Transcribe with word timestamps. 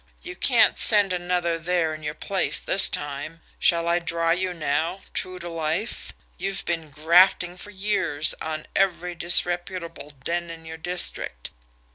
You 0.23 0.35
can't 0.35 0.79
send 0.79 1.13
another 1.13 1.59
there 1.59 1.93
in 1.93 2.01
your 2.01 2.15
place 2.15 2.57
this 2.59 2.89
time. 2.89 3.39
Shall 3.59 3.87
I 3.87 3.99
draw 3.99 4.31
you 4.31 4.51
now 4.51 5.01
true 5.13 5.37
to 5.37 5.47
life? 5.47 6.11
You've 6.39 6.65
been 6.65 6.89
grafting 6.89 7.55
for 7.55 7.69
years 7.69 8.33
on 8.41 8.65
every 8.75 9.13
disreputable 9.13 10.09
den 10.23 10.49
in 10.49 10.65
your 10.65 10.77
district. 10.77 11.51